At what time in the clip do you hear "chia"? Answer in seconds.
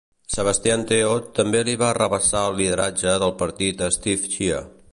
4.37-4.63